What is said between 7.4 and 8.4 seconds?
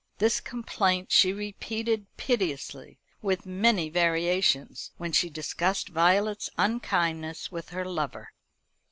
with her lover.